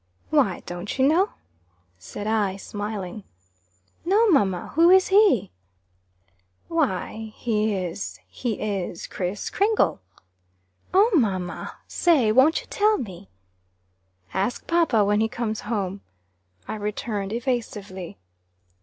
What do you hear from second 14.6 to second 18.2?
papa when he comes home," I returned, evasively.